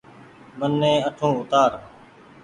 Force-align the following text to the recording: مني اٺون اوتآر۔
مني 0.59 0.93
اٺون 1.07 1.31
اوتآر۔ 1.37 1.71